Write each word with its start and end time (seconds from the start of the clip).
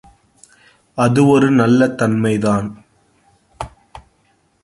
அது 0.95 1.27
ஒரு 1.27 1.51
நல்ல 1.51 1.87
தன்மைதான். 1.87 2.67